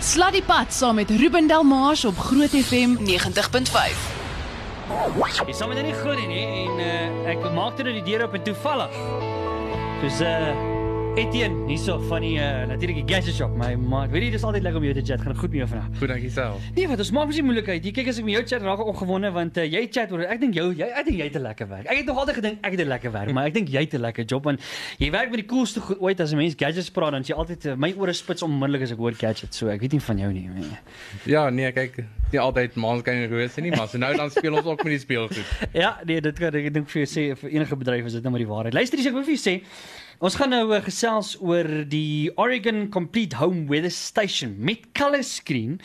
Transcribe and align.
Sluddy 0.00 0.42
Pad 0.42 0.72
saam 0.72 0.94
met 0.94 1.10
Ruben 1.10 1.46
Delmars 1.46 2.04
op 2.04 2.18
Groot 2.18 2.48
FM 2.48 2.96
90.5. 2.98 3.04
Jy 5.46 5.52
sal 5.52 5.68
my 5.68 5.76
net 5.76 5.90
nie 5.90 5.94
glo 5.98 6.16
nie 6.16 6.40
en 6.40 6.80
uh, 6.80 7.28
ek 7.34 7.44
maak 7.52 7.76
dit 7.76 7.92
die 8.00 8.06
deur 8.08 8.24
op 8.24 8.34
en 8.38 8.48
toevallig. 8.48 8.96
Dis 10.00 10.24
uh 10.24 10.69
Etienne, 11.18 11.64
hierso 11.66 11.96
van 12.06 12.22
die 12.22 12.36
uh, 12.38 12.66
natuurlik 12.70 13.00
die 13.00 13.14
gadget 13.14 13.34
shop, 13.34 13.50
my 13.58 13.72
maat. 13.74 14.12
Weet 14.12 14.28
jy, 14.28 14.30
dis 14.36 14.44
altyd 14.46 14.62
lekker 14.62 14.78
om 14.78 14.84
jou 14.86 14.92
te 14.94 15.02
chat. 15.08 15.22
Gaan 15.24 15.34
goed 15.34 15.50
met 15.50 15.58
jou 15.58 15.66
vandag. 15.72 15.88
Goed, 15.98 16.10
dankie 16.12 16.28
self. 16.30 16.68
Nee, 16.76 16.86
wat 16.86 17.00
ons 17.02 17.10
maak 17.16 17.26
mos 17.26 17.40
nie 17.40 17.44
moeilikheid. 17.48 17.88
Jy 17.88 17.92
kyk 17.96 18.10
as 18.12 18.20
ek 18.20 18.26
met 18.28 18.36
jou 18.36 18.42
chat 18.52 18.62
raak 18.62 18.82
opgewonde 18.84 19.32
want 19.34 19.58
uh, 19.58 19.64
jy 19.66 19.82
chat 19.90 20.14
oor 20.14 20.22
ek 20.22 20.38
dink 20.44 20.54
jou 20.54 20.68
jy 20.78 20.86
ek 20.86 21.08
dink 21.08 21.18
jy 21.18 21.26
het 21.26 21.38
'n 21.40 21.42
lekker 21.48 21.68
werk. 21.72 21.88
Ek 21.90 21.98
het 21.98 22.06
nog 22.06 22.20
altyd 22.22 22.38
gedink 22.38 22.62
ek 22.62 22.76
het 22.76 22.82
'n 22.84 22.90
lekker 22.92 23.12
werk, 23.16 23.32
maar 23.34 23.50
ek 23.50 23.54
dink 23.58 23.72
jy 23.74 23.82
het 23.82 23.94
'n 23.98 24.02
lekker 24.06 24.24
job 24.24 24.44
want 24.44 24.60
jy 25.02 25.10
werk 25.10 25.34
met 25.34 25.42
die 25.42 25.48
coolste 25.50 25.80
goed 25.80 25.98
ooit 25.98 26.20
as 26.20 26.30
'n 26.30 26.36
mens 26.36 26.54
gadgets 26.54 26.90
praat 26.90 27.10
dan 27.10 27.26
jy 27.26 27.34
altyd 27.34 27.66
uh, 27.66 27.74
my 27.74 27.90
ore 27.98 28.12
spits 28.12 28.42
onmiddellik 28.42 28.82
as 28.82 28.92
ek 28.92 28.98
hoor 28.98 29.12
gadgets. 29.12 29.56
So 29.58 29.66
ek 29.66 29.80
weet 29.80 29.92
nie 29.92 30.00
van 30.00 30.18
jou 30.18 30.32
nie. 30.32 30.46
Nee. 30.46 30.78
Ja, 31.26 31.50
nee, 31.50 31.72
kyk, 31.72 32.04
nie 32.30 32.40
altyd 32.40 32.76
maanskyn 32.76 33.26
en 33.26 33.30
rose 33.30 33.60
nie, 33.60 33.74
maar 33.74 33.88
so 33.88 33.98
nou 33.98 34.14
dan 34.16 34.30
speel 34.30 34.54
ons 34.54 34.64
ook 34.64 34.84
met 34.84 34.94
die 34.94 35.02
speelgoed. 35.02 35.46
Ja, 35.80 35.98
nee, 36.04 36.20
dit 36.20 36.38
kan 36.38 36.54
ek 36.54 36.72
dink 36.72 36.88
vir 36.88 37.02
jou 37.02 37.08
sê 37.10 37.34
vir 37.36 37.50
enige 37.50 37.76
bedryf 37.76 38.06
is 38.06 38.12
dit 38.12 38.22
nou 38.22 38.30
maar 38.30 38.44
die 38.46 38.48
waarheid. 38.48 38.74
Luister, 38.74 38.98
ek 38.98 39.12
wil 39.12 39.26
vir 39.26 39.34
jou 39.34 39.42
sê 39.42 39.58
Ons 40.20 40.34
gaan 40.36 40.50
nou 40.52 40.66
uh, 40.68 40.82
gesels 40.84 41.30
oor 41.40 41.64
die 41.88 42.28
Oregon 42.36 42.90
Complete 42.92 43.38
Home 43.40 43.62
Weather 43.70 43.88
Station 43.88 44.52
met 44.60 44.90
color 44.92 45.24
screen. 45.24 45.78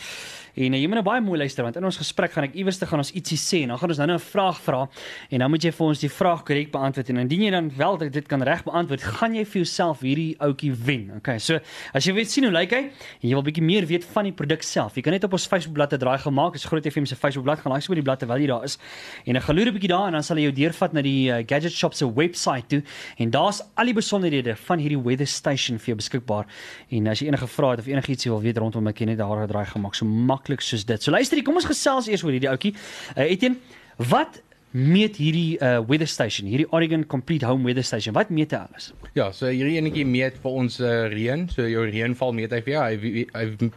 En 0.55 0.71
uh, 0.75 0.79
jy 0.79 0.87
moet 0.87 0.99
nou 0.99 1.05
baie 1.07 1.21
mooi 1.23 1.37
luister 1.39 1.63
want 1.63 1.75
in 1.79 1.87
ons 1.87 1.97
gesprek 1.99 2.31
gaan 2.31 2.47
ek 2.47 2.55
iewers 2.59 2.75
te 2.79 2.87
gaan 2.87 2.99
ons 2.99 3.11
ietsie 3.15 3.37
sê 3.39 3.61
en 3.63 3.73
dan 3.73 3.79
gaan 3.79 3.91
ons 3.91 3.99
nou 3.99 4.07
'n 4.15 4.23
vraag 4.23 4.59
vra 4.63 4.81
en 5.31 5.39
dan 5.39 5.49
moet 5.51 5.63
jy 5.63 5.71
vir 5.75 5.85
ons 5.87 5.99
die 6.03 6.11
vraag 6.11 6.43
korrek 6.47 6.71
beantwoord 6.71 7.09
en 7.11 7.21
indien 7.23 7.45
jy 7.47 7.51
dan 7.51 7.69
wel 7.75 7.97
dit 8.03 8.27
kan 8.27 8.43
reg 8.43 8.63
beantwoord, 8.63 9.03
gaan 9.19 9.35
jy 9.35 9.45
vir 9.45 9.59
jouself 9.63 10.03
hierdie 10.03 10.35
ouetjie 10.39 10.71
wen. 10.71 11.11
Okay, 11.17 11.39
so 11.39 11.59
as 11.93 12.03
jy 12.03 12.13
weet 12.15 12.31
sien 12.31 12.43
hoe 12.43 12.51
lyk 12.51 12.71
hy 12.71 12.83
en 12.91 13.27
jy 13.29 13.33
wil 13.35 13.43
bietjie 13.43 13.63
meer 13.63 13.85
weet 13.87 14.03
van 14.03 14.27
die 14.27 14.35
produk 14.35 14.63
self, 14.63 14.95
jy 14.95 15.03
kan 15.03 15.15
net 15.15 15.23
op 15.23 15.33
ons 15.33 15.47
Facebookblad 15.47 15.93
'n 15.93 15.99
draai 15.99 16.19
gemaak, 16.19 16.55
is 16.55 16.65
Groot 16.65 16.83
FM 16.83 17.05
se 17.05 17.15
Facebookblad, 17.15 17.59
gaan 17.59 17.71
laai 17.71 17.81
so 17.81 17.91
by 17.91 17.99
die 17.99 18.03
blad 18.03 18.19
terwyl 18.19 18.39
jy 18.39 18.47
daar 18.47 18.63
is. 18.63 18.77
En 19.25 19.35
'n 19.35 19.41
geloer 19.41 19.67
'n 19.67 19.75
bietjie 19.75 19.91
daar 19.95 20.07
en 20.07 20.13
dan 20.13 20.23
sal 20.23 20.35
hy 20.35 20.43
jou 20.43 20.51
deurvat 20.51 20.93
na 20.93 21.01
die 21.01 21.31
uh, 21.31 21.43
Gadget 21.47 21.71
Shop 21.71 21.93
se 21.93 22.05
webwerf 22.05 22.67
toe 22.67 22.83
en 23.17 23.31
daar's 23.31 23.61
al 23.75 23.85
die 23.85 23.93
besonderhede 23.93 24.24
van 24.67 24.79
hierdie 24.79 25.01
weather 25.01 25.27
station 25.27 25.79
vir 25.79 25.93
jou 25.93 25.95
beskikbaar. 25.95 26.45
En 26.89 27.07
as 27.07 27.19
jy 27.19 27.27
enige 27.27 27.47
vrae 27.47 27.75
het 27.75 27.79
of 27.79 27.87
enigiets 27.87 28.25
wil 28.25 28.41
weet 28.41 28.57
rondom 28.57 28.87
ek 28.87 28.99
net 29.05 29.17
daar 29.17 29.43
'n 29.43 29.47
draai 29.47 29.65
gemaak, 29.65 29.95
so 29.95 30.05
maklik 30.05 30.61
soos 30.61 30.85
dit. 30.85 31.01
So 31.03 31.11
luister, 31.11 31.41
kom 31.43 31.55
ons 31.55 31.65
gesels 31.65 32.07
eers 32.07 32.23
oor 32.23 32.31
hierdie 32.31 32.49
ouetjie. 32.49 32.73
Uh, 33.17 33.31
Etienne, 33.31 33.57
wat 33.97 34.41
meet 34.71 35.15
hierdie 35.15 35.57
uh, 35.61 35.79
weather 35.87 36.07
station, 36.07 36.47
hierdie 36.47 36.67
Oregon 36.71 37.05
Complete 37.07 37.45
Home 37.45 37.63
Weather 37.63 37.83
Station? 37.83 38.13
Wat 38.13 38.29
meet 38.29 38.51
hy 38.51 38.57
alles? 38.57 38.93
Ja, 39.13 39.31
so 39.31 39.47
hierdie 39.47 39.77
enetjie 39.79 40.05
meet 40.05 40.37
vir 40.43 40.51
ons 40.51 40.79
uh, 40.79 41.07
reën, 41.07 41.47
so 41.49 41.67
jou 41.67 41.85
reënval 41.87 42.33
meet 42.33 42.51
hy 42.51 42.61
vir 42.61 42.73
jou. 42.73 42.83
Hy 42.83 43.25
hy 43.33 43.69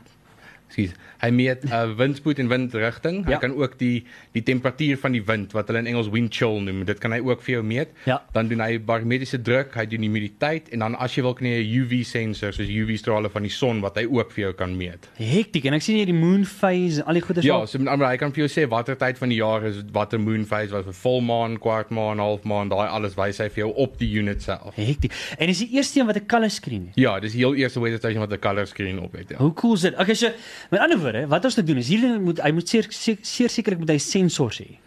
Skus. 0.68 0.90
Hy 1.22 1.30
meet 1.30 1.64
uh, 1.64 1.94
windspoed 1.96 2.38
en 2.38 2.48
windrigting. 2.48 3.24
Hy 3.24 3.30
Ja. 3.30 3.38
kan 3.38 3.54
ook 3.56 3.78
die 3.78 4.04
die 4.32 4.42
temperatuur 4.42 4.98
van 4.98 5.12
die 5.12 5.22
wind 5.24 5.52
wat 5.52 5.66
hulle 5.68 5.78
in 5.78 5.86
Engels 5.86 6.08
wind 6.12 6.34
chill 6.34 6.60
noem. 6.60 6.84
Dit 6.84 6.98
kan 7.00 7.12
hy 7.12 7.18
ook 7.20 7.42
vir 7.42 7.54
jou 7.54 7.62
meet. 7.64 7.88
Ja. 8.06 8.22
Dan 8.32 8.48
doen 8.48 8.60
hy 8.60 8.78
barometriese 8.78 9.40
druk, 9.42 9.74
hy 9.74 9.86
doen 9.86 10.02
humiditeit 10.02 10.68
en 10.72 10.78
dan 10.78 10.94
as 10.94 11.14
jy 11.16 11.22
wil 11.22 11.34
kan 11.34 11.46
jy 11.46 11.62
'n 11.64 11.82
UV 11.82 12.04
sensor, 12.04 12.52
soos 12.52 12.68
UV 12.68 12.96
strale 12.98 13.28
van 13.30 13.42
die 13.42 13.50
son 13.50 13.80
wat 13.80 13.96
hy 13.96 14.04
ook 14.04 14.30
vir 14.32 14.42
jou 14.44 14.52
kan 14.52 14.76
meet. 14.76 15.08
Hektiek 15.16 15.64
en 15.66 15.74
ek 15.74 15.82
sien 15.82 15.96
hier 15.96 16.06
die 16.06 16.14
moon 16.14 16.44
phase 16.44 17.00
en 17.00 17.06
al 17.06 17.14
die 17.14 17.22
goeders 17.22 17.46
Ja, 17.46 17.64
so 17.66 17.78
met 17.78 17.88
ander 17.88 18.06
hy 18.08 18.16
kan 18.16 18.32
vir 18.32 18.46
jou 18.46 18.48
sê 18.48 18.68
watter 18.68 18.94
tyd 18.96 19.18
van 19.18 19.28
die 19.28 19.38
jaar 19.38 19.64
is 19.64 19.82
watter 19.92 20.18
moon 20.20 20.44
phase 20.44 20.70
was 20.70 20.84
vir 20.84 20.92
volmaan, 20.94 21.58
kwartmaan, 21.58 22.18
halfmaan, 22.18 22.68
daai 22.68 22.88
alles 22.88 23.14
wys 23.16 23.38
hy 23.38 23.48
vir 23.48 23.64
jou 23.66 23.72
op 23.74 23.98
die 23.98 24.10
unit 24.18 24.42
self. 24.42 24.74
Hektiek. 24.76 25.12
En 25.38 25.48
is 25.48 25.58
die 25.58 25.70
eerste 25.76 26.00
een 26.00 26.06
wat 26.06 26.16
'n 26.16 26.26
color 26.26 26.50
screen 26.50 26.86
het. 26.86 26.96
Ja, 26.96 27.18
dis 27.20 27.32
die 27.32 27.38
heel 27.40 27.54
eerste 27.54 27.80
weather 27.80 27.98
station 27.98 28.20
wat 28.20 28.32
'n 28.32 28.38
color 28.38 28.66
screen 28.66 28.98
op 29.00 29.12
het. 29.12 29.30
Ja. 29.30 29.36
Hoe 29.38 29.52
cool 29.54 29.74
is 29.74 29.80
dit? 29.80 29.94
Okay, 29.98 30.14
so 30.14 30.28
met 30.70 30.80
ander 30.80 30.98
woorde, 30.98 31.26
wat 31.30 31.44
ons 31.44 31.58
nou 31.58 31.66
doen 31.66 31.80
is 31.82 31.88
hierdie 31.92 32.18
moet 32.22 32.42
hy 32.44 32.52
moet 32.56 32.68
seer 32.68 32.88
seer 32.90 33.52
sekerlik 33.52 33.82
moet 33.84 33.94
hy 33.94 34.00
sensors 34.02 34.60
hê. 34.62 34.78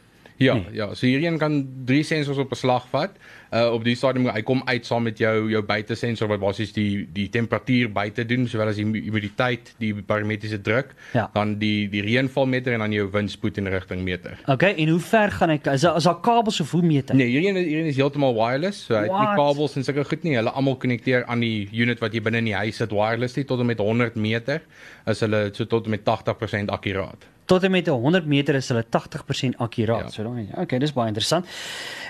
Ja, 0.41 0.53
Nee. 0.53 0.65
ja, 0.73 0.93
so 0.95 1.05
hierdie 1.07 1.27
een 1.27 1.37
kan 1.37 1.67
drie 1.85 2.03
sensors 2.03 2.37
op 2.37 2.51
'n 2.51 2.55
slag 2.55 2.87
vat. 2.89 3.11
Uh 3.53 3.73
op 3.73 3.83
die 3.83 3.95
stadium 3.95 4.25
hy 4.31 4.41
kom 4.41 4.61
uit 4.65 4.85
saam 4.85 5.03
met 5.03 5.17
jou 5.17 5.49
jou 5.51 5.61
buitesensor 5.61 6.27
wat 6.27 6.39
basies 6.39 6.71
die 6.73 7.07
die 7.13 7.29
temperatuur 7.29 7.91
buite 7.91 8.25
doen 8.25 8.47
sowel 8.47 8.67
as 8.67 8.75
die 8.75 8.85
hu- 8.85 9.01
humiditeit, 9.03 9.73
die 9.79 9.93
barometriese 9.93 10.61
druk, 10.61 10.93
Ja. 11.13 11.29
dan 11.33 11.57
die 11.59 11.89
die 11.89 12.01
reënvalmeter 12.01 12.73
en 12.73 12.79
dan 12.79 12.91
jou 12.91 13.09
windspoed 13.11 13.57
en 13.57 13.67
rigtingmeter. 13.69 14.37
Okay, 14.47 14.73
en 14.77 14.87
hoe 14.89 14.99
ver 14.99 15.31
gaan 15.31 15.49
ek 15.49 15.67
is 15.67 15.81
daar 15.81 15.95
is 15.97 16.03
daar 16.03 16.19
kabels 16.21 16.59
of 16.61 16.71
hoe 16.71 16.81
meet 16.81 17.09
hy? 17.09 17.15
Nee, 17.15 17.27
hierdie 17.27 17.49
een 17.49 17.55
hierdie 17.55 17.87
is 17.87 17.95
heeltemal 17.97 18.33
wireless, 18.33 18.85
so 18.85 18.93
hy 18.95 19.01
het 19.01 19.11
nie 19.11 19.35
kabels 19.35 19.75
en 19.75 19.83
sulke 19.83 20.03
goed 20.05 20.23
nie. 20.23 20.35
Hulle 20.35 20.49
almal 20.51 20.75
konnekteer 20.77 21.25
aan 21.25 21.39
die 21.39 21.69
unit 21.73 21.99
wat 21.99 22.13
jy 22.13 22.21
binne 22.21 22.37
in 22.37 22.45
die 22.45 22.55
huis 22.55 22.79
het 22.79 22.91
wireless 22.91 23.33
tot 23.33 23.59
en 23.59 23.65
met 23.65 23.77
100 23.77 24.15
meter 24.15 24.61
is 25.07 25.19
hulle 25.19 25.49
so 25.53 25.65
tot 25.65 25.85
en 25.85 25.89
met 25.91 26.03
80% 26.05 26.69
akkuraat. 26.69 27.25
Tot 27.51 27.63
en 27.67 27.71
met 27.71 27.87
100 27.87 28.25
meter 28.25 28.55
is 28.55 28.69
hulle 28.71 28.85
80% 28.87 29.57
akkuraat. 29.59 30.07
Ja. 30.07 30.09
So 30.09 30.23
dan 30.23 30.47
okay, 30.55 30.79
dis 30.79 30.93
baie 30.95 31.11
interessant. 31.11 31.47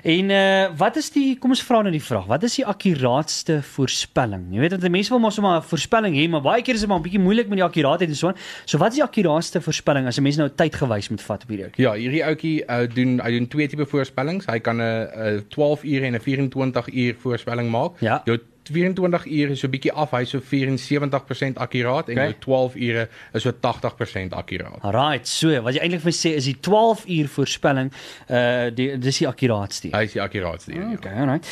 En 0.03 0.29
uh 0.29 0.67
wat 0.77 0.97
is 1.01 1.09
die 1.13 1.33
kom 1.41 1.53
ons 1.55 1.63
vra 1.65 1.81
nou 1.81 1.91
die 1.93 2.03
vraag, 2.03 2.27
wat 2.29 2.43
is 2.45 2.59
die 2.59 2.65
akkuraatste 2.65 3.57
voorspelling? 3.73 4.47
Jy 4.53 4.61
weet 4.61 4.75
want 4.75 4.85
mense 4.93 5.13
wil 5.13 5.21
mos 5.23 5.39
sommer 5.39 5.57
'n 5.57 5.65
voorspelling 5.71 6.15
hê, 6.15 6.27
maar 6.29 6.45
baie 6.45 6.61
keer 6.61 6.77
is 6.77 6.85
dit 6.85 6.89
maar 6.89 6.99
'n 6.99 7.07
bietjie 7.07 7.23
moeilik 7.23 7.49
met 7.49 7.57
die 7.57 7.65
akkuraatheid 7.65 8.09
en 8.09 8.15
so 8.15 8.27
aan. 8.27 8.37
So 8.65 8.77
wat 8.77 8.93
is 8.93 9.01
die 9.01 9.03
akkuraatste 9.03 9.61
voorspelling 9.61 10.07
as 10.07 10.17
'n 10.17 10.23
mens 10.23 10.37
nou 10.37 10.49
tydgewys 10.49 11.09
moet 11.09 11.21
vat 11.21 11.43
op 11.43 11.49
hierdie 11.49 11.65
ou? 11.65 11.71
Ja, 11.75 11.93
hierdie 11.93 12.23
ouetjie 12.25 12.63
uh, 12.67 12.85
doen 12.93 13.19
hy 13.19 13.31
doen 13.31 13.47
twee 13.47 13.67
tipe 13.67 13.85
voorspellings. 13.85 14.45
Hy 14.45 14.59
kan 14.59 14.77
'n 14.77 15.41
'n 15.41 15.45
12 15.49 15.83
ure 15.83 16.05
en 16.05 16.15
'n 16.15 16.19
24 16.19 16.93
uur 16.93 17.15
voorspelling 17.17 17.69
maak. 17.69 17.99
Ja. 17.99 18.21
Jou 18.25 18.37
24 18.71 19.25
ure 19.27 19.51
is 19.51 19.59
so 19.59 19.67
bietjie 19.67 19.91
af, 19.93 20.11
hy's 20.11 20.29
so 20.29 20.39
74% 20.39 21.57
akkuraat 21.61 22.09
en 22.09 22.17
Okay. 22.17 22.31
jou 22.31 22.39
12 22.39 22.75
ure 22.75 23.07
is 23.33 23.43
so 23.43 23.51
80% 23.51 24.33
akkuraat. 24.33 24.81
Alright, 24.83 25.27
so 25.27 25.49
wat 25.61 25.73
jy 25.75 25.81
eintlik 25.85 26.01
vir 26.01 26.11
sê 26.15 26.35
is 26.35 26.45
die 26.45 26.57
12 26.59 27.05
uur 27.07 27.27
voorspelling 27.27 27.91
uh 28.29 28.69
die 28.75 28.97
dis 28.97 29.17
die 29.19 29.27
akkuraatste. 29.27 29.91
Hy 29.95 30.03
is 30.03 30.13
die 30.13 30.21
akkuraatste. 30.21 30.71
Okay, 30.97 31.11
alright. 31.13 31.47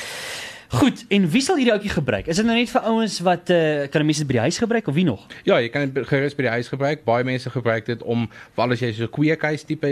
Goed, 0.69 1.01
en 1.09 1.23
wie 1.33 1.41
sal 1.41 1.57
hierdie 1.57 1.73
ouetjie 1.73 1.89
gebruik? 1.89 2.27
Is 2.29 2.37
dit 2.37 2.45
nou 2.45 2.53
net 2.55 2.69
vir 2.69 2.83
ouens 2.91 3.15
wat 3.25 3.49
uh 3.49 3.87
kan 3.89 4.05
mense 4.05 4.21
dit 4.21 4.27
by 4.29 4.33
die 4.37 4.43
huis 4.49 4.59
gebruik 4.61 4.87
of 4.87 4.93
wie 4.93 5.05
nog? 5.07 5.23
Ja, 5.47 5.57
jy 5.57 5.69
kan 5.73 5.89
dit 5.89 6.05
gerus 6.07 6.35
by 6.37 6.45
die 6.45 6.51
huis 6.59 6.69
gebruik. 6.69 7.01
Baie 7.07 7.23
mense 7.25 7.49
gebruik 7.49 7.85
dit 7.89 8.03
om 8.05 8.27
veral 8.53 8.75
as 8.77 8.83
jy 8.85 8.91
so 8.93 9.03
'n 9.09 9.13
kweekhuis 9.17 9.65
tipe 9.65 9.89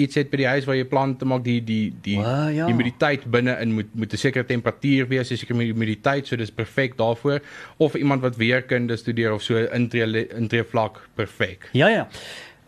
iets 0.00 0.14
het 0.20 0.30
by 0.32 0.36
die 0.40 0.46
huis 0.50 0.64
waar 0.68 0.76
jy 0.78 0.84
plante 0.88 1.24
maak 1.28 1.44
die 1.44 1.58
die 1.64 1.92
die 2.02 2.18
Ah, 2.18 2.48
ja. 2.54 2.66
humiditeit 2.66 3.24
binne-in 3.30 3.72
moet 3.76 3.90
moet 3.94 4.12
'n 4.12 4.16
sekere 4.16 4.44
temperatuur 4.44 5.08
wees, 5.08 5.30
'n 5.30 5.36
sekere 5.36 5.58
humiditeit, 5.64 6.26
so 6.26 6.36
dis 6.36 6.50
perfek 6.50 6.96
daarvoor. 6.96 7.40
Of 7.78 7.94
iemand 7.94 8.22
wat 8.22 8.36
weerkunde 8.36 8.96
studeer 8.96 9.32
of 9.34 9.42
so 9.42 9.56
intree 9.56 10.26
intree 10.28 10.64
vlak 10.64 11.08
perfek. 11.14 11.68
Ja 11.72 11.88
ja. 11.88 12.08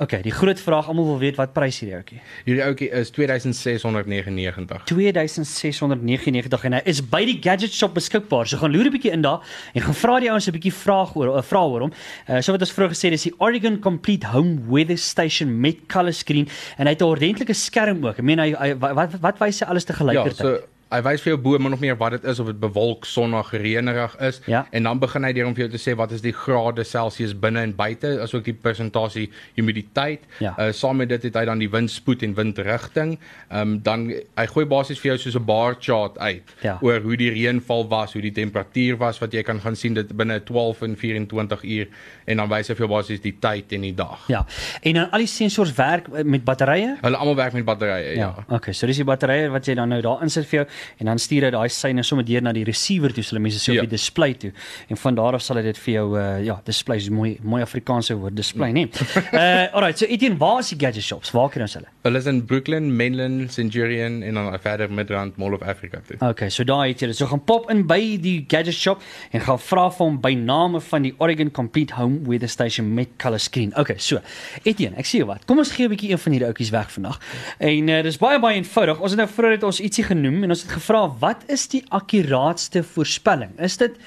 Okay, 0.03 0.19
die 0.25 0.33
groot 0.35 0.59
vraag 0.59 0.89
almal 0.91 1.05
wil 1.07 1.19
weet 1.21 1.37
wat 1.39 1.53
prys 1.55 1.77
hierdie 1.79 1.95
ouetjie. 1.95 2.17
Hierdie 2.47 2.63
ouetjie 2.65 2.89
is 2.99 3.11
2699. 3.15 4.83
2699 4.91 6.65
en 6.67 6.77
hy 6.79 6.81
is 6.91 7.03
by 7.13 7.21
die 7.29 7.37
gadget 7.45 7.75
shop 7.77 7.95
beskikbaar. 7.95 8.49
So 8.51 8.59
gaan 8.59 8.73
loer 8.75 8.89
'n 8.91 8.95
bietjie 8.97 9.13
in 9.15 9.23
daar 9.23 9.41
en 9.75 9.83
gaan 9.87 9.95
vra 9.95 10.19
die 10.21 10.31
ouens 10.31 10.49
'n 10.49 10.53
bietjie 10.59 10.73
vraag 10.75 11.15
oor 11.15 11.37
'n 11.39 11.43
vraag 11.43 11.71
oor 11.71 11.81
hom. 11.87 11.93
Uh 12.29 12.41
so 12.41 12.53
wat 12.53 12.61
ons 12.61 12.73
vroeër 12.73 12.91
gesê 12.91 13.05
het, 13.11 13.15
is 13.15 13.23
die 13.31 13.35
Oregon 13.39 13.79
Complete 13.81 14.27
Home 14.27 14.59
Weather 14.69 14.99
Station 14.99 15.61
met 15.61 15.77
color 15.87 16.13
screen 16.13 16.49
en 16.79 16.87
hy 16.87 16.93
het 16.93 17.01
'n 17.01 17.05
ordentlike 17.05 17.55
skerm 17.55 18.05
ook. 18.05 18.19
Ek 18.19 18.25
meen 18.25 18.39
hy, 18.39 18.55
hy 18.59 18.75
wat 18.75 19.21
wat 19.21 19.39
wys 19.39 19.61
hy 19.61 19.67
alles 19.67 19.85
te 19.85 19.93
Ja, 19.93 19.99
gelykertyd? 19.99 20.37
so 20.37 20.59
hy 20.93 21.01
wys 21.03 21.23
vir 21.25 21.33
jou 21.33 21.41
bo 21.43 21.59
maar 21.59 21.71
nog 21.71 21.81
meer 21.81 21.97
wat 21.97 22.11
dit 22.17 22.25
is 22.25 22.39
of 22.43 22.47
dit 22.47 22.61
bewolk, 22.61 23.05
sonnig, 23.09 23.51
reënerig 23.53 24.17
is 24.21 24.41
Ja. 24.47 24.67
en 24.73 24.83
dan 24.83 24.99
begin 24.99 25.25
hy 25.25 25.33
deur 25.33 25.47
om 25.47 25.55
vir 25.55 25.67
jou 25.69 25.73
te 25.79 25.81
sê 25.91 25.97
wat 25.97 26.13
is 26.13 26.21
die 26.23 26.33
grade 26.33 26.85
Celsius 26.85 27.33
binne 27.35 27.61
en 27.63 27.75
buite, 27.77 28.19
asook 28.21 28.45
die 28.45 28.53
persentasie 28.55 29.31
humiditeit. 29.57 30.21
Ja. 30.41 30.55
Uh 30.59 30.71
saam 30.73 30.97
met 30.97 31.09
dit 31.09 31.23
het 31.23 31.35
hy 31.37 31.45
dan 31.49 31.59
die 31.63 31.69
windspoed 31.71 32.23
en 32.27 32.35
windrigting. 32.35 33.19
Ehm 33.51 33.61
um, 33.61 33.79
dan 33.83 34.07
hy 34.37 34.47
gooi 34.47 34.65
basies 34.67 35.01
vir 35.01 35.13
jou 35.13 35.19
soos 35.19 35.37
'n 35.41 35.45
bar 35.45 35.77
chart 35.81 36.19
uit 36.19 36.43
Ja. 36.63 36.79
oor 36.83 37.01
hoe 37.01 37.17
die 37.17 37.31
reënval 37.31 37.89
was, 37.89 38.13
hoe 38.13 38.23
die 38.23 38.33
temperatuur 38.33 38.97
was 38.99 39.19
wat 39.21 39.33
jy 39.33 39.43
kan 39.43 39.61
gaan 39.61 39.77
sien 39.77 39.95
dit 39.95 40.13
binne 40.17 40.41
12 40.45 40.83
en 40.83 40.97
24 40.97 41.63
uur 41.65 41.87
en 42.27 42.37
dan 42.37 42.49
wys 42.49 42.69
hy 42.69 42.75
vir 42.75 42.87
jou 42.87 42.89
basies 42.97 43.21
die 43.21 43.37
tyd 43.41 43.73
en 43.73 43.81
die 43.81 43.95
dag. 43.95 44.25
Ja. 44.29 44.45
En 44.83 44.95
dan 44.95 45.11
al 45.11 45.19
die 45.19 45.27
sensors 45.27 45.73
werk 45.75 46.07
uh, 46.09 46.23
met 46.25 46.45
batterye? 46.45 46.97
Hulle 47.03 47.17
almal 47.17 47.37
werk 47.37 47.53
met 47.53 47.65
batterye, 47.65 48.17
ja. 48.17 48.35
ja. 48.37 48.45
Okay, 48.57 48.73
so 48.75 48.87
dis 48.87 48.97
die 48.97 49.05
batterye 49.05 49.49
wat 49.51 49.67
jy 49.67 49.75
dan 49.75 49.89
nou 49.89 50.01
daar 50.01 50.23
insit 50.23 50.47
vir 50.47 50.59
jou 50.63 50.67
en 50.99 51.07
dan 51.07 51.19
stuur 51.19 51.45
hy 51.45 51.51
daai 51.51 51.69
syne 51.69 52.03
sommer 52.03 52.25
deur 52.25 52.43
na 52.43 52.53
die 52.53 52.65
receiver 52.65 53.13
toe, 53.13 53.23
so 53.23 53.31
hulle 53.35 53.43
mense 53.43 53.59
so 53.59 53.73
op 53.73 53.77
Ja. 53.77 53.83
die 53.83 53.91
display 53.97 54.35
toe. 54.35 54.53
En 54.89 54.97
van 54.97 55.15
daar 55.15 55.35
af 55.35 55.43
sal 55.43 55.57
hy 55.57 55.63
dit 55.63 55.79
vir 55.79 55.95
jou 55.95 56.19
uh 56.19 56.45
ja, 56.45 56.61
display 56.65 56.97
is 56.97 57.09
mooi 57.11 57.39
mooi 57.43 57.63
Afrikaanse 57.63 58.15
woord 58.15 58.37
display, 58.37 58.73
nee. 58.73 58.89
Uh 59.33 59.69
alright, 59.75 59.99
so 59.99 60.07
Etienne, 60.07 60.37
waar 60.39 60.59
is 60.61 60.69
die 60.69 60.79
gadget 60.79 61.03
shops? 61.05 61.31
Waar 61.33 61.49
kry 61.51 61.63
ons 61.63 61.75
hulle? 61.75 61.89
Hulle 62.03 62.19
is 62.19 62.27
in 62.27 62.45
Brooklyn, 62.47 62.97
Menlyn, 62.97 63.49
Centurion 63.51 64.23
en 64.23 64.35
dan 64.35 64.59
verder 64.61 64.91
Midrand 64.93 65.37
Mall 65.37 65.53
of 65.55 65.63
Africa 65.63 66.01
toe. 66.07 66.17
Okay, 66.29 66.51
so 66.51 66.65
daar 66.65 66.87
het 66.87 67.01
jy 67.01 67.07
dit. 67.07 67.17
So 67.17 67.27
gaan 67.27 67.45
pop 67.45 67.71
in 67.71 67.87
by 67.87 68.17
die 68.23 68.45
gadget 68.49 68.75
shop 68.75 69.03
en 69.33 69.41
gaan 69.41 69.59
vra 69.59 69.89
vir 69.91 70.07
hom 70.07 70.21
by 70.21 70.35
name 70.35 70.81
van 70.81 71.03
die 71.03 71.15
Oregon 71.19 71.51
Complete 71.51 71.95
Home 71.95 72.21
Weather 72.27 72.49
Station 72.49 72.95
met 72.95 73.09
color 73.23 73.39
screen. 73.41 73.73
Okay, 73.79 73.97
so 73.99 74.19
Etienne, 74.65 74.97
ek 74.99 75.07
sê 75.07 75.21
jou 75.23 75.27
wat. 75.29 75.45
Kom 75.47 75.59
ons 75.59 75.71
gee 75.73 75.87
'n 75.87 75.91
bietjie 75.95 76.11
een 76.13 76.19
van 76.19 76.33
hierdie 76.33 76.49
ouetjies 76.49 76.71
weg 76.71 76.91
vandag. 76.93 77.21
En 77.59 77.89
uh, 77.89 78.03
dis 78.03 78.19
baie 78.19 78.39
baie 78.41 78.57
eenvoudig. 78.57 79.01
Ons 79.01 79.11
het 79.13 79.19
nou 79.21 79.29
vroeër 79.29 79.53
het 79.53 79.63
ons 79.63 79.81
ietsie 79.81 80.05
genoem 80.05 80.43
en 80.45 80.51
ons 80.51 80.63
het 80.63 80.72
gevra 80.73 81.07
wat 81.23 81.45
is 81.53 81.67
die 81.73 81.83
akkuraatste 81.93 82.83
voorspelling? 82.87 83.55
Is 83.61 83.77
dit 83.81 83.99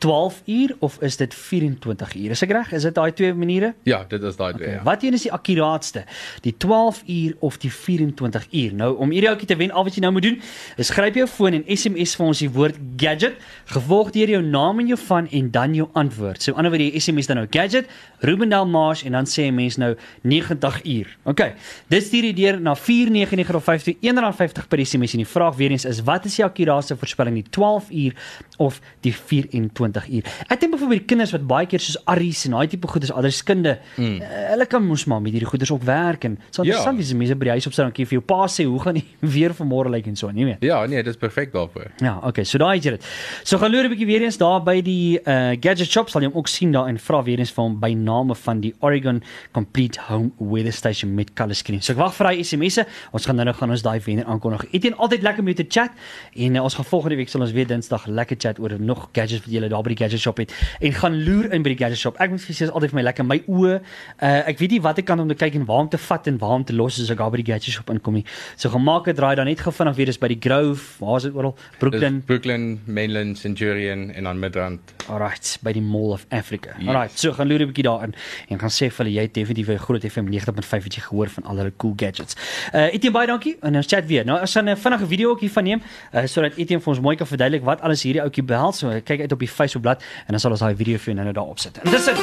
12 0.00 0.42
uur 0.46 0.76
of 0.80 0.96
is 1.04 1.16
dit 1.20 1.34
24 1.34 2.14
uur? 2.16 2.30
Is 2.32 2.40
ek 2.46 2.52
reg? 2.56 2.70
Is 2.72 2.82
dit 2.88 2.94
daai 2.96 3.10
twee 3.12 3.34
maniere? 3.36 3.74
Ja, 3.84 3.98
dit 4.08 4.22
is 4.24 4.36
daai 4.38 4.54
twee. 4.54 4.66
Okay, 4.68 4.78
Ja. 4.78 4.82
wat 4.86 5.02
een 5.04 5.12
is 5.12 5.22
die 5.26 5.32
akkuraatste? 5.32 6.04
Die 6.40 6.54
12 6.56 7.02
uur 7.06 7.34
of 7.44 7.58
die 7.60 7.72
24 7.72 8.46
uur? 8.50 8.74
Nou 8.74 8.96
om 8.96 9.10
hierdie 9.12 9.28
ouetjie 9.28 9.46
te 9.50 9.56
wen, 9.60 9.70
al 9.76 9.84
wat 9.84 9.94
jy 9.94 10.00
nou 10.00 10.12
moet 10.16 10.22
doen, 10.22 10.38
is 10.80 10.90
gryp 10.90 11.14
jou 11.20 11.26
foon 11.28 11.52
en 11.58 11.64
SMS 11.76 12.14
vir 12.16 12.26
ons 12.26 12.38
die 12.38 12.48
woord 12.50 12.78
gadget, 12.96 13.36
gevolg 13.74 14.10
deur 14.16 14.28
jou 14.28 14.42
naam 14.42 14.78
en 14.80 14.86
jou 14.86 14.98
van 15.04 15.28
en 15.28 15.50
dan 15.50 15.74
jou 15.74 15.88
antwoord. 15.92 16.42
So 16.42 16.52
ander 16.56 16.70
woorde 16.72 16.88
jy 16.88 16.98
SMS 17.00 17.26
dan 17.26 17.36
nou 17.36 17.46
gadget, 17.50 17.86
Rubendal 18.24 18.66
Marsh 18.66 19.04
en 19.04 19.12
dan 19.12 19.24
sê 19.26 19.48
'n 19.50 19.54
mens 19.54 19.76
nou 19.76 19.96
90 20.22 20.80
uur. 20.84 21.16
Okay. 21.24 21.54
Dit 21.88 22.02
stuur 22.04 22.24
jy 22.24 22.32
deur 22.32 22.60
na 22.60 22.74
49952 22.74 23.96
R1.50 24.00 24.68
per 24.68 24.86
SMS 24.86 25.12
en 25.12 25.18
die 25.18 25.26
vraag 25.26 25.56
weer 25.56 25.70
eens 25.70 25.84
is 25.84 26.00
wat 26.02 26.24
is 26.24 26.36
die 26.36 26.44
akkuraatste 26.44 26.96
voorspelling, 26.96 27.34
die 27.34 27.50
12 27.50 27.90
uur 27.90 28.14
of 28.56 28.80
die 29.00 29.12
24 29.14 29.88
uur? 29.96 30.24
Ek 30.48 30.60
dink 30.60 30.72
byvoorbeeld 30.72 31.00
die 31.00 31.06
kinders 31.06 31.32
wat 31.32 31.46
baie 31.46 31.66
keer 31.66 31.80
soos 31.80 31.98
Arries 32.04 32.44
en 32.46 32.50
daai 32.50 32.68
tipe 32.68 32.88
goed 32.88 33.02
is 33.02 33.12
adreskunde, 33.12 33.78
mm. 33.96 34.20
hulle 34.52 34.66
kan 34.66 34.84
mos 34.86 35.04
maar 35.04 35.20
met 35.20 35.32
hierdie 35.32 35.48
goeders 35.48 35.70
op 35.70 35.82
werk 35.82 36.24
en 36.24 36.38
so 36.50 36.62
Ja. 36.62 36.68
interessant 36.68 37.00
is 37.00 37.12
mense 37.14 37.34
by 37.34 37.44
die 37.44 37.50
huis 37.50 37.66
op 37.66 37.72
sit 37.72 37.84
dan 37.84 37.92
kan 37.92 38.04
jy 38.04 38.08
vir 38.08 38.18
jou 38.18 38.24
pa 38.26 38.46
sê 38.46 38.64
hoe 38.64 38.80
gaan 38.80 38.94
die 38.94 39.06
weer 39.34 39.50
vanmôre 39.50 39.90
lyk 39.90 40.06
en 40.06 40.16
so, 40.16 40.30
nie 40.30 40.44
weet. 40.44 40.62
Ja, 40.62 40.86
nee, 40.86 41.02
dit 41.02 41.14
is 41.14 41.16
perfek 41.20 41.52
daarvoor. 41.52 41.90
Ja, 42.00 42.18
okay, 42.22 42.44
so 42.44 42.58
daai 42.58 42.76
het 42.76 42.84
jy 42.84 42.90
dit. 42.96 43.06
So 43.44 43.58
gaan 43.58 43.72
loer 43.72 43.84
'n 43.84 43.90
bietjie 43.94 44.06
weer 44.06 44.22
eens 44.22 44.38
daar 44.38 44.62
by 44.62 44.80
die 44.80 45.20
uh 45.24 45.56
gadget 45.60 45.90
shop 45.90 46.10
sal 46.10 46.22
jy 46.22 46.28
hom 46.28 46.38
ook 46.38 46.48
sien 46.48 46.72
daar 46.72 46.88
en 46.88 46.98
vra 46.98 47.22
weer 47.22 47.38
eens 47.38 47.50
vir 47.50 47.64
hom 47.64 47.78
by 47.80 47.92
name 47.94 48.34
van 48.34 48.60
die 48.60 48.74
Oregon 48.80 49.22
Complete 49.52 50.00
Home 50.08 50.30
Weather 50.38 50.72
Station 50.72 51.14
met 51.14 51.34
color 51.34 51.54
screen. 51.54 51.82
So 51.82 51.92
ek 51.92 51.98
wag 51.98 52.14
vir 52.14 52.26
daai 52.26 52.44
SMS'e. 52.44 52.86
Ons 53.12 53.26
gaan 53.26 53.36
nou 53.36 53.44
nou 53.44 53.56
gaan 53.56 53.70
ons 53.70 53.82
daai 53.82 54.00
wenner 54.04 54.26
aankondig. 54.26 54.66
Etien 54.72 54.96
altyd 54.96 55.22
lekker 55.22 55.44
met 55.44 55.56
jou 55.56 55.66
te 55.66 55.80
chat 55.80 55.90
en 56.34 56.56
uh, 56.56 56.62
ons 56.62 56.74
gaan 56.74 56.84
volgende 56.84 57.16
week 57.16 57.28
sal 57.28 57.40
ons 57.40 57.52
weer 57.56 57.66
Dinsdag 57.66 58.06
lekker 58.06 58.36
chat 58.38 58.60
oor 58.60 58.76
nog 58.78 59.08
gadgets 59.12 59.44
wat 59.44 59.52
jy 59.52 59.68
daar 59.68 59.79
by 59.82 59.94
die 59.94 60.00
gadget 60.04 60.20
shop 60.20 60.38
het 60.42 60.54
en 60.80 60.92
gaan 60.92 61.16
loer 61.24 61.52
in 61.52 61.62
by 61.62 61.74
die 61.74 61.78
gadget 61.80 61.98
shop. 61.98 62.20
Ek 62.20 62.30
moet 62.30 62.40
vir 62.40 62.54
sê 62.54 62.66
is 62.68 62.70
altyd 62.70 62.92
vir 62.94 63.00
my 63.00 63.04
lekker 63.08 63.26
my 63.26 63.38
oë. 63.46 63.80
Uh 64.20 64.48
ek 64.50 64.58
weet 64.58 64.76
nie 64.76 64.80
wat 64.84 64.98
ek 64.98 65.06
kan 65.06 65.20
om 65.20 65.28
te 65.28 65.34
kyk 65.34 65.54
en 65.60 65.66
waar 65.66 65.84
om 65.86 65.88
te 65.88 65.98
vat 65.98 66.26
en 66.26 66.38
waar 66.38 66.56
om 66.60 66.64
te 66.64 66.76
los 66.76 67.00
as 67.00 67.10
ek 67.10 67.18
daar 67.18 67.30
by 67.30 67.42
die 67.42 67.48
gadget 67.52 67.74
shop 67.76 67.90
inkom 67.90 68.20
nie. 68.20 68.24
So 68.56 68.70
gemaak 68.70 69.06
het 69.06 69.16
draai 69.16 69.34
dan 69.36 69.46
net 69.46 69.60
gou 69.60 69.72
vinnig 69.72 69.96
weer 69.96 70.06
dis 70.06 70.18
by 70.18 70.28
die 70.28 70.38
Grove. 70.40 70.82
Waar 71.00 71.16
is 71.16 71.28
dit 71.28 71.34
oral? 71.34 71.56
Brooklyn. 71.78 72.20
Dis 72.20 72.26
Brooklyn, 72.26 72.80
Mainland, 72.86 73.38
Centurion 73.38 74.10
en 74.10 74.24
dan 74.24 74.38
Midrand. 74.38 74.94
Alright, 75.08 75.58
by 75.62 75.72
die 75.72 75.82
Mall 75.82 76.12
of 76.12 76.26
Africa. 76.30 76.74
Yes. 76.78 76.88
Alright, 76.88 77.18
so 77.18 77.32
gaan 77.32 77.48
loer 77.48 77.62
'n 77.62 77.72
bietjie 77.72 77.84
daarin 77.84 78.14
en 78.48 78.58
gaan 78.58 78.70
sê 78.70 78.90
vir 78.90 79.04
hulle 79.04 79.14
jy 79.16 79.22
het 79.22 79.34
definitief 79.34 79.68
'n 79.68 79.78
groot 79.78 80.04
FM 80.04 80.28
90.5 80.30 80.84
het 80.84 80.94
jy 80.94 81.02
gehoor 81.02 81.28
van 81.28 81.44
al 81.44 81.56
hulle 81.56 81.72
cool 81.76 81.94
gadgets. 81.96 82.36
Uh 82.74 82.94
Etienne 82.94 83.16
baie 83.16 83.26
dankie 83.26 83.56
en 83.62 83.76
ons 83.76 83.86
chat 83.86 84.06
weer. 84.06 84.24
Nou 84.24 84.38
as 84.38 84.52
dan 84.52 84.68
'n 84.68 84.76
vinnige 84.76 85.06
video 85.06 85.30
ook 85.30 85.40
hiervan 85.40 85.64
neem 85.64 85.80
uh, 86.14 86.26
sodat 86.26 86.56
Etienne 86.56 86.82
vir 86.82 86.92
ons 86.92 87.00
mooi 87.00 87.16
kan 87.16 87.26
verduidelik 87.26 87.64
wat 87.64 87.80
alles 87.80 88.02
hierdie 88.02 88.22
ouetjie 88.22 88.44
behels. 88.44 88.78
So 88.78 89.00
kyk 89.04 89.20
uit 89.20 89.32
op 89.32 89.38
die 89.38 89.50
Facebookblad 89.70 90.02
en 90.26 90.32
dan 90.34 90.40
sal 90.40 90.50
ons 90.50 90.60
daai 90.60 90.76
video 90.76 90.98
vir 90.98 91.14
nou 91.14 91.32
daar 91.32 91.50
opsit. 91.54 91.78
Intussen, 91.84 92.14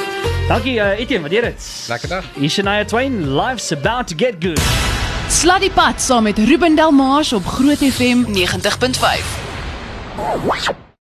dankie 0.48 0.78
uh, 0.78 1.00
Etienne, 1.00 1.22
waardeer 1.24 1.42
dit. 1.50 1.60
Lekker 1.88 2.08
dag. 2.08 2.24
Ishania 2.36 2.84
Twain, 2.84 3.34
life's 3.34 3.72
about 3.72 4.06
to 4.08 4.14
get 4.16 4.34
good. 4.40 4.60
Sluddy 5.28 5.70
Pad 5.70 6.00
saam 6.00 6.22
met 6.22 6.38
Ruben 6.38 6.76
Delmars 6.76 7.32
op 7.32 7.46
Groot 7.46 7.78
FM 7.78 8.24
90.5. 8.32 10.87